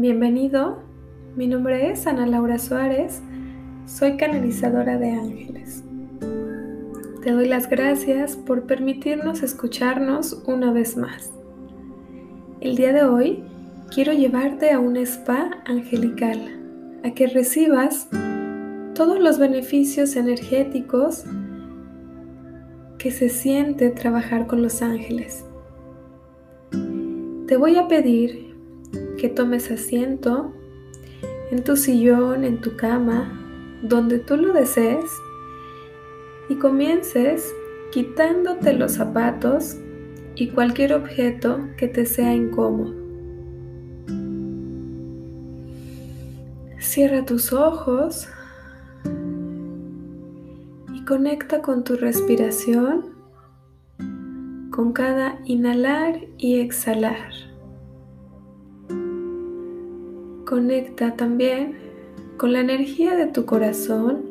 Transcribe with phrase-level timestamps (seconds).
[0.00, 0.78] Bienvenido,
[1.34, 3.20] mi nombre es Ana Laura Suárez,
[3.86, 5.82] soy canalizadora de ángeles.
[7.24, 11.32] Te doy las gracias por permitirnos escucharnos una vez más.
[12.60, 13.42] El día de hoy
[13.92, 18.08] quiero llevarte a un spa angelical, a que recibas
[18.94, 21.24] todos los beneficios energéticos
[22.98, 25.44] que se siente trabajar con los ángeles.
[27.48, 28.47] Te voy a pedir
[29.18, 30.54] que tomes asiento
[31.50, 33.38] en tu sillón, en tu cama,
[33.82, 35.04] donde tú lo desees,
[36.48, 37.54] y comiences
[37.92, 39.76] quitándote los zapatos
[40.34, 42.94] y cualquier objeto que te sea incómodo.
[46.78, 48.28] Cierra tus ojos
[50.94, 53.18] y conecta con tu respiración
[54.78, 57.32] con cada inhalar y exhalar.
[60.48, 61.76] Conecta también
[62.38, 64.24] con la energía de tu corazón.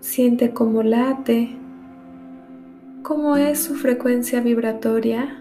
[0.00, 1.56] Siente cómo late,
[3.04, 5.40] cómo es su frecuencia vibratoria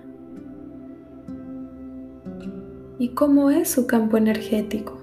[3.00, 5.00] y cómo es su campo energético.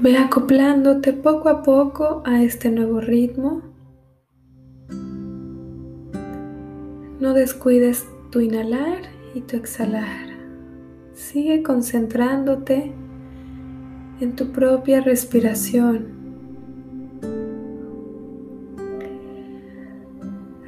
[0.00, 3.62] Ve acoplándote poco a poco a este nuevo ritmo.
[7.20, 9.02] No descuides tu inhalar
[9.36, 10.25] y tu exhalar.
[11.32, 12.92] Sigue concentrándote
[14.20, 16.06] en tu propia respiración.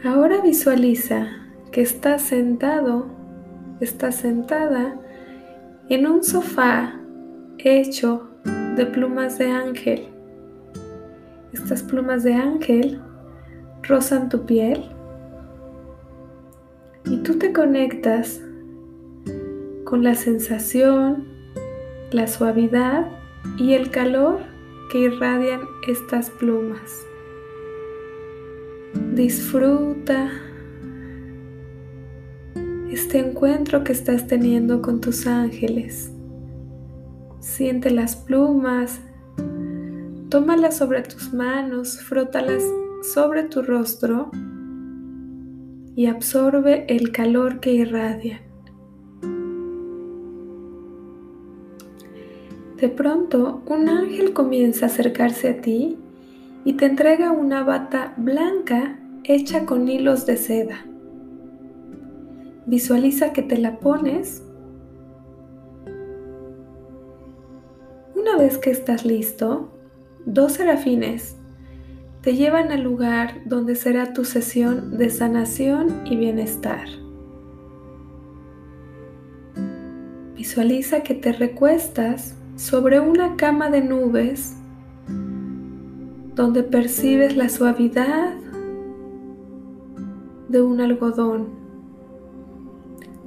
[0.05, 1.29] Ahora visualiza
[1.70, 3.06] que estás sentado,
[3.79, 5.01] estás sentada
[5.89, 7.01] en un sofá
[7.59, 8.29] hecho
[8.75, 10.09] de plumas de ángel.
[11.53, 13.01] Estas plumas de ángel
[13.84, 14.91] rozan tu piel
[17.05, 18.42] y tú te conectas
[19.89, 21.24] con la sensación,
[22.11, 23.07] la suavidad
[23.57, 24.40] y el calor
[24.92, 27.07] que irradian estas plumas.
[29.14, 30.30] Disfruta
[32.90, 36.12] este encuentro que estás teniendo con tus ángeles.
[37.41, 39.01] Siente las plumas,
[40.29, 42.62] tómalas sobre tus manos, frótalas
[43.14, 44.30] sobre tu rostro
[45.96, 48.48] y absorbe el calor que irradian.
[52.80, 55.98] De pronto, un ángel comienza a acercarse a ti
[56.64, 60.86] y te entrega una bata blanca hecha con hilos de seda.
[62.67, 64.44] Visualiza que te la pones.
[68.14, 69.72] Una vez que estás listo,
[70.24, 71.36] dos serafines
[72.22, 76.86] te llevan al lugar donde será tu sesión de sanación y bienestar.
[80.36, 84.57] Visualiza que te recuestas sobre una cama de nubes
[86.35, 88.35] donde percibes la suavidad
[90.48, 91.51] de un algodón.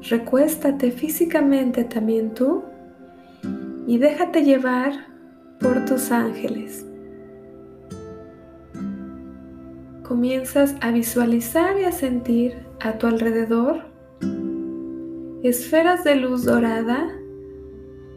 [0.01, 2.63] Recuéstate físicamente también tú
[3.87, 4.91] y déjate llevar
[5.61, 6.85] por tus ángeles.
[10.03, 13.85] Comienzas a visualizar y a sentir a tu alrededor
[15.41, 17.07] esferas de luz dorada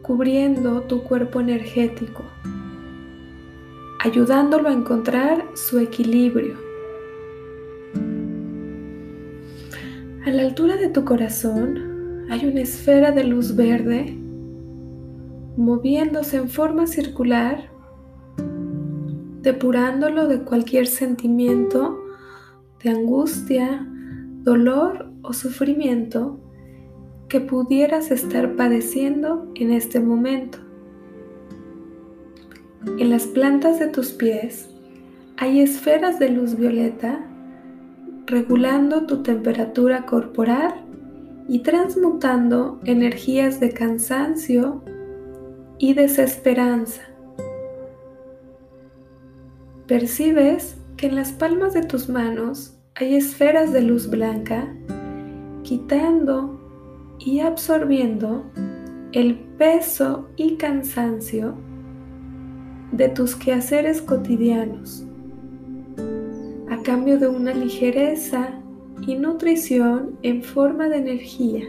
[0.05, 2.23] cubriendo tu cuerpo energético,
[3.99, 6.53] ayudándolo a encontrar su equilibrio.
[10.23, 14.15] A la altura de tu corazón hay una esfera de luz verde
[15.57, 17.71] moviéndose en forma circular,
[19.41, 21.97] depurándolo de cualquier sentimiento
[22.83, 23.87] de angustia,
[24.43, 26.44] dolor o sufrimiento
[27.29, 30.59] que pudieras estar padeciendo en este momento.
[32.99, 34.69] En las plantas de tus pies
[35.37, 37.25] hay esferas de luz violeta
[38.25, 40.73] regulando tu temperatura corporal
[41.47, 44.83] y transmutando energías de cansancio
[45.77, 47.01] y desesperanza.
[49.87, 54.73] Percibes que en las palmas de tus manos hay esferas de luz blanca
[55.63, 56.54] quitando
[57.19, 58.43] y absorbiendo
[59.11, 61.55] el peso y cansancio
[62.91, 65.05] de tus quehaceres cotidianos
[66.69, 68.61] a cambio de una ligereza
[69.07, 71.65] y nutrición en forma de energía.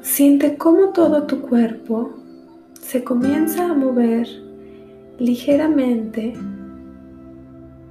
[0.00, 2.14] Siente cómo todo tu cuerpo
[2.80, 4.26] se comienza a mover
[5.18, 6.34] ligeramente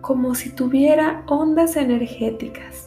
[0.01, 2.86] como si tuviera ondas energéticas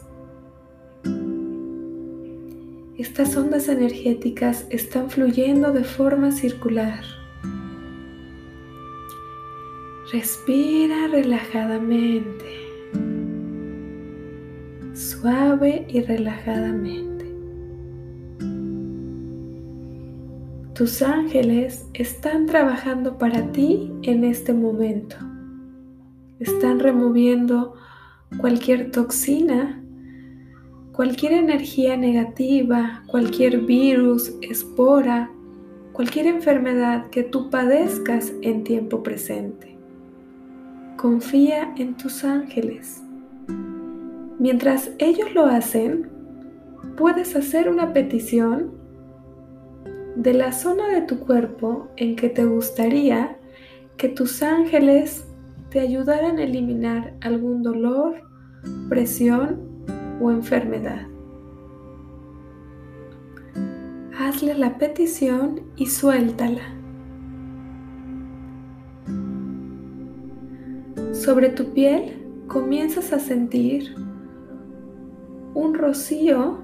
[3.01, 7.03] estas ondas energéticas están fluyendo de forma circular.
[10.13, 12.45] Respira relajadamente,
[14.93, 17.25] suave y relajadamente.
[20.75, 25.15] Tus ángeles están trabajando para ti en este momento.
[26.39, 27.73] Están removiendo
[28.39, 29.80] cualquier toxina,
[31.01, 35.31] cualquier energía negativa, cualquier virus, espora,
[35.93, 39.75] cualquier enfermedad que tú padezcas en tiempo presente.
[40.97, 43.01] Confía en tus ángeles.
[44.37, 46.07] Mientras ellos lo hacen,
[46.97, 48.71] puedes hacer una petición
[50.15, 53.39] de la zona de tu cuerpo en que te gustaría
[53.97, 55.25] que tus ángeles
[55.71, 58.21] te ayudaran a eliminar algún dolor,
[58.87, 59.70] presión
[60.21, 61.07] o enfermedad.
[64.17, 66.61] Hazle la petición y suéltala.
[71.13, 73.95] Sobre tu piel comienzas a sentir
[75.53, 76.59] un rocío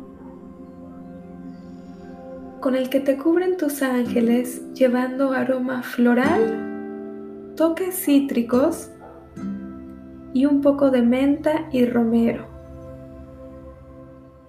[2.59, 8.92] con el que te cubren tus ángeles llevando aroma floral, toques cítricos
[10.33, 12.56] y un poco de menta y romero.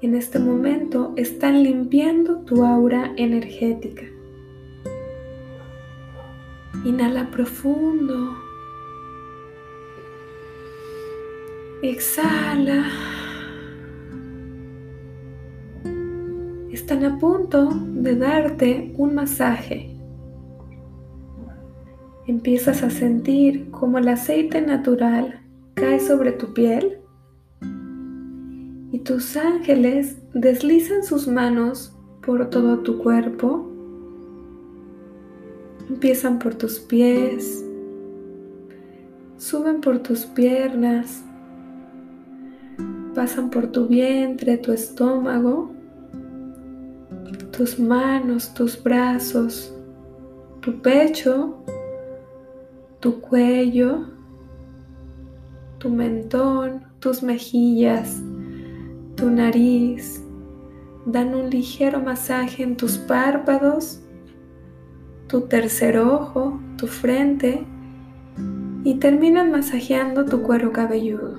[0.01, 4.05] En este momento están limpiando tu aura energética.
[6.85, 8.33] Inhala profundo.
[11.83, 12.85] Exhala.
[16.71, 19.97] Están a punto de darte un masaje.
[22.29, 25.41] Empiezas a sentir como el aceite natural
[25.75, 26.99] cae sobre tu piel
[28.91, 33.67] y tus ángeles deslizan sus manos por todo tu cuerpo.
[35.89, 37.65] Empiezan por tus pies,
[39.37, 41.23] suben por tus piernas,
[43.15, 45.71] pasan por tu vientre, tu estómago,
[47.51, 49.75] tus manos, tus brazos,
[50.61, 51.57] tu pecho,
[53.01, 54.07] tu cuello,
[55.79, 58.21] tu mentón, tus mejillas,
[59.19, 60.25] tu nariz.
[61.05, 64.01] Dan un ligero masaje en tus párpados,
[65.27, 67.67] tu tercer ojo, tu frente
[68.85, 71.39] y terminan masajeando tu cuero cabelludo.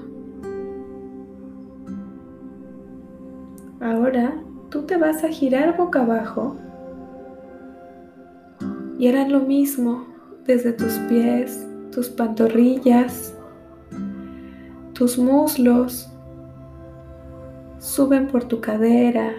[3.79, 4.33] Ahora
[4.69, 6.57] tú te vas a girar boca abajo
[8.97, 10.05] y harán lo mismo
[10.45, 13.33] desde tus pies, tus pantorrillas,
[14.93, 16.08] tus muslos,
[17.79, 19.35] suben por tu cadera,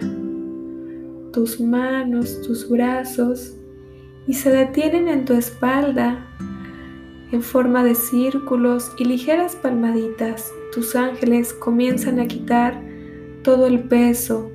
[1.31, 3.55] tus manos, tus brazos
[4.27, 6.27] y se detienen en tu espalda
[7.31, 10.51] en forma de círculos y ligeras palmaditas.
[10.73, 12.81] Tus ángeles comienzan a quitar
[13.43, 14.51] todo el peso,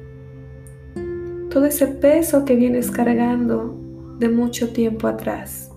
[1.50, 3.75] todo ese peso que vienes cargando
[4.19, 5.71] de mucho tiempo atrás.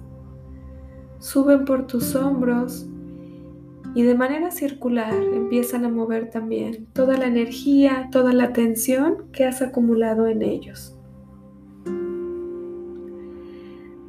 [1.19, 2.85] Suben por tus hombros
[3.95, 9.45] y de manera circular empiezan a mover también toda la energía, toda la tensión que
[9.45, 10.95] has acumulado en ellos.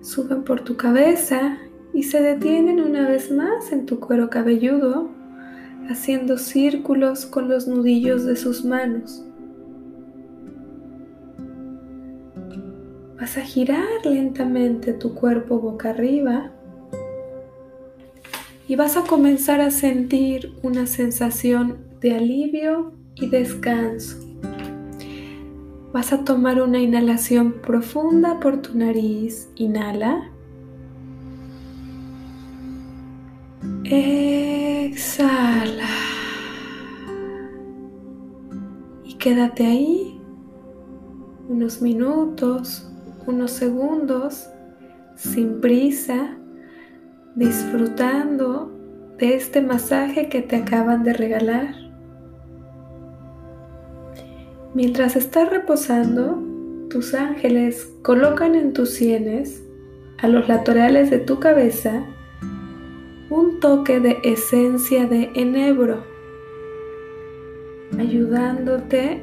[0.02, 1.59] Suben por tu cabeza
[1.93, 5.09] y se detienen una vez más en tu cuero cabelludo
[5.88, 9.25] haciendo círculos con los nudillos de sus manos.
[13.19, 16.52] Vas a girar lentamente tu cuerpo boca arriba
[18.71, 24.17] y vas a comenzar a sentir una sensación de alivio y descanso.
[25.93, 29.50] Vas a tomar una inhalación profunda por tu nariz.
[29.57, 30.31] Inhala.
[33.83, 35.11] Exhala.
[39.05, 40.21] Y quédate ahí
[41.49, 42.89] unos minutos,
[43.27, 44.49] unos segundos,
[45.17, 46.37] sin prisa,
[47.34, 48.72] disfrutando
[49.18, 51.75] de este masaje que te acaban de regalar.
[54.75, 56.42] Mientras estás reposando,
[56.88, 59.62] tus ángeles colocan en tus sienes,
[60.18, 62.04] a los laterales de tu cabeza,
[63.30, 66.04] un toque de esencia de enebro,
[67.99, 69.22] ayudándote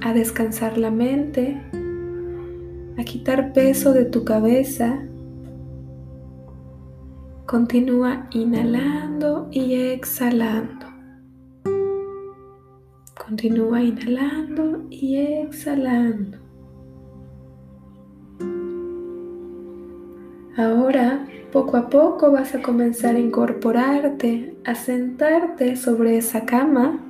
[0.00, 1.60] a descansar la mente,
[2.96, 5.04] a quitar peso de tu cabeza.
[7.50, 10.86] Continúa inhalando y exhalando.
[13.26, 16.38] Continúa inhalando y exhalando.
[20.56, 27.00] Ahora, poco a poco vas a comenzar a incorporarte, a sentarte sobre esa cama.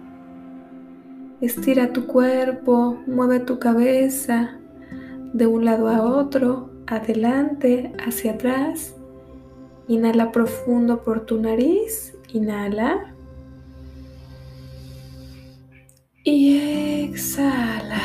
[1.42, 4.58] Estira tu cuerpo, mueve tu cabeza
[5.34, 8.96] de un lado a otro, adelante, hacia atrás
[9.90, 13.12] Inhala profundo por tu nariz, inhala.
[16.22, 18.00] Y exhala.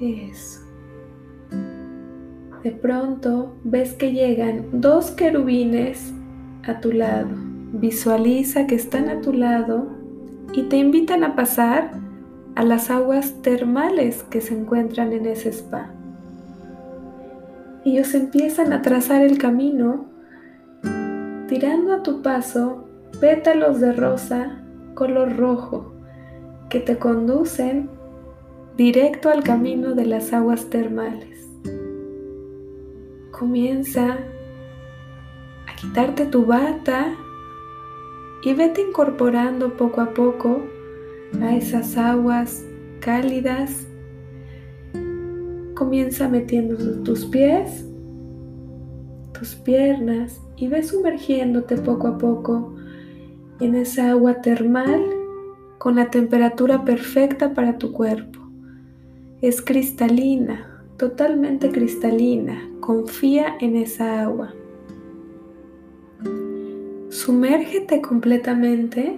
[0.00, 0.62] Eso.
[2.64, 6.12] De pronto ves que llegan dos querubines
[6.64, 7.28] a tu lado.
[7.72, 9.92] Visualiza que están a tu lado
[10.54, 11.92] y te invitan a pasar
[12.56, 15.94] a las aguas termales que se encuentran en ese spa.
[17.90, 20.10] Ellos empiezan a trazar el camino,
[21.48, 22.86] tirando a tu paso
[23.18, 25.94] pétalos de rosa color rojo
[26.68, 27.88] que te conducen
[28.76, 31.48] directo al camino de las aguas termales.
[33.30, 34.18] Comienza
[35.66, 37.16] a quitarte tu bata
[38.42, 40.60] y vete incorporando poco a poco
[41.40, 42.66] a esas aguas
[43.00, 43.86] cálidas.
[45.78, 47.86] Comienza metiendo tus pies,
[49.32, 52.74] tus piernas y ve sumergiéndote poco a poco
[53.60, 55.00] en esa agua termal
[55.78, 58.40] con la temperatura perfecta para tu cuerpo.
[59.40, 62.60] Es cristalina, totalmente cristalina.
[62.80, 64.52] Confía en esa agua.
[67.08, 69.16] Sumérgete completamente.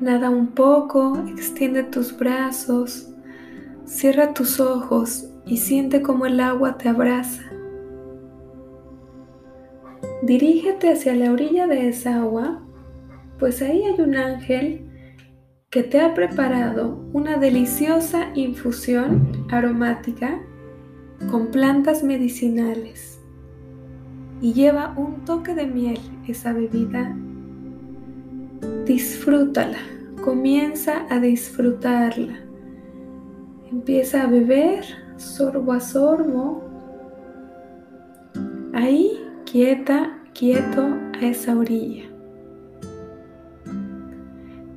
[0.00, 3.13] Nada un poco, extiende tus brazos,
[3.86, 7.42] cierra tus ojos y siente como el agua te abraza.
[10.22, 12.62] Dirígete hacia la orilla de esa agua,
[13.38, 14.90] pues ahí hay un ángel
[15.70, 20.40] que te ha preparado una deliciosa infusión aromática
[21.30, 23.20] con plantas medicinales
[24.40, 25.98] y lleva un toque de miel
[26.28, 27.16] esa bebida.
[28.86, 29.78] Disfrútala,
[30.22, 32.44] comienza a disfrutarla.
[33.74, 34.84] Empieza a beber
[35.16, 36.62] sorbo a sorbo.
[38.72, 42.04] Ahí, quieta, quieto a esa orilla.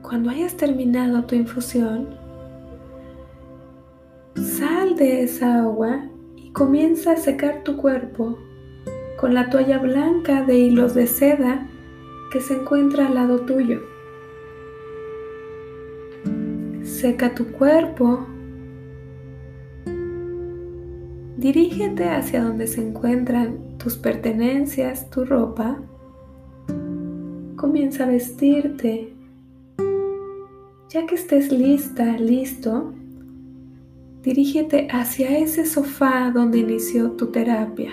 [0.02, 2.08] Cuando hayas terminado tu infusión,
[4.34, 8.40] sal de esa agua y comienza a secar tu cuerpo
[9.20, 11.68] con la toalla blanca de hilos de seda
[12.32, 13.80] que se encuentra al lado tuyo.
[16.82, 18.28] Seca tu cuerpo.
[21.48, 25.78] Dirígete hacia donde se encuentran tus pertenencias, tu ropa.
[27.56, 29.14] Comienza a vestirte
[30.90, 32.94] ya que estés lista, listo,
[34.24, 37.92] dirígete hacia ese sofá donde inició tu terapia.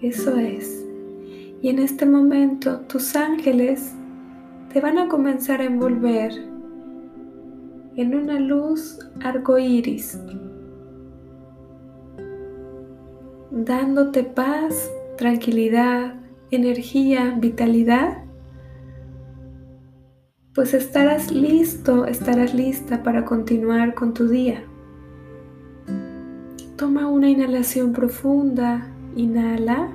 [0.00, 0.82] Eso es.
[1.60, 3.92] Y en este momento tus ángeles
[4.72, 6.47] te van a comenzar a envolver
[7.98, 10.18] en una luz arcoíris,
[13.50, 16.14] dándote paz, tranquilidad,
[16.50, 18.28] energía, vitalidad
[20.58, 24.64] pues estarás listo, estarás lista para continuar con tu día.
[26.74, 29.88] Toma una inhalación profunda, inhala.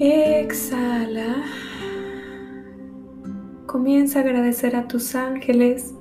[0.00, 1.44] Exhala.
[3.74, 5.92] Comienza a agradecer a tus ángeles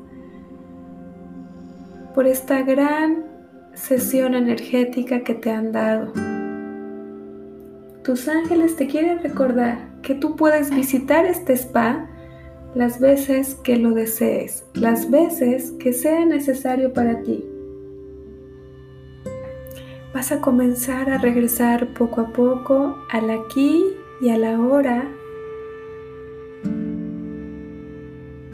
[2.13, 3.25] por esta gran
[3.73, 6.13] sesión energética que te han dado.
[8.03, 12.07] Tus ángeles te quieren recordar que tú puedes visitar este spa
[12.75, 17.43] las veces que lo desees, las veces que sea necesario para ti.
[20.13, 23.83] Vas a comenzar a regresar poco a poco al aquí
[24.21, 25.09] y a la hora.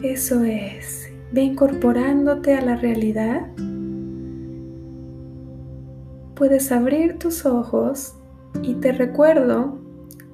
[0.02, 3.48] Eso es, ve incorporándote a la realidad.
[6.34, 8.14] Puedes abrir tus ojos
[8.62, 9.78] y te recuerdo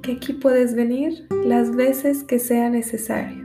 [0.02, 3.44] que aquí puedes venir las veces que sea necesario.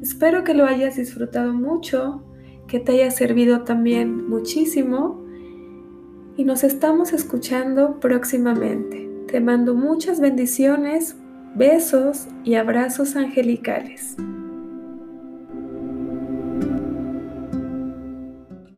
[0.00, 2.22] Espero que lo hayas disfrutado mucho,
[2.66, 5.22] que te haya servido también muchísimo
[6.34, 9.06] y nos estamos escuchando próximamente.
[9.26, 11.14] Te mando muchas bendiciones,
[11.54, 14.16] besos y abrazos angelicales.